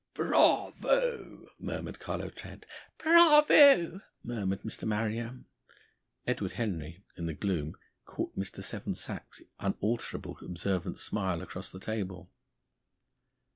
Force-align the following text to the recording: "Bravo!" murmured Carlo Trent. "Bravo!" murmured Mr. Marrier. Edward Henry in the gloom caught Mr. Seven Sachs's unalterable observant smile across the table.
"Bravo!" 0.15 1.51
murmured 1.59 1.99
Carlo 1.99 2.31
Trent. 2.31 2.65
"Bravo!" 2.97 4.01
murmured 4.23 4.61
Mr. 4.63 4.87
Marrier. 4.87 5.41
Edward 6.25 6.53
Henry 6.53 7.03
in 7.17 7.27
the 7.27 7.35
gloom 7.35 7.77
caught 8.05 8.35
Mr. 8.35 8.63
Seven 8.63 8.95
Sachs's 8.95 9.45
unalterable 9.59 10.39
observant 10.43 10.97
smile 10.97 11.43
across 11.43 11.71
the 11.71 11.79
table. 11.79 12.31